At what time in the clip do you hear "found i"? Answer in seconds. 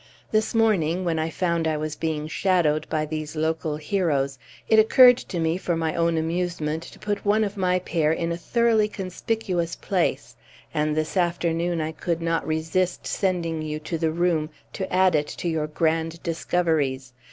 1.29-1.77